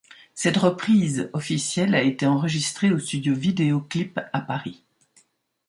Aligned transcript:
Cette 0.33 0.57
reprise 0.57 1.29
officielle 1.33 1.93
a 1.93 2.01
été 2.01 2.25
enregistrée 2.25 2.89
au 2.91 2.97
studio 2.97 3.35
Video 3.35 3.81
Clip 3.81 4.19
à 4.33 4.41
Paris. 4.41 4.83